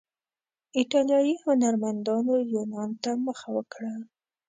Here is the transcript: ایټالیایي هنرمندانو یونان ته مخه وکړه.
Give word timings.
ایټالیایي 0.77 1.33
هنرمندانو 1.45 2.33
یونان 2.53 2.89
ته 3.03 3.11
مخه 3.25 3.47
وکړه. 3.57 3.93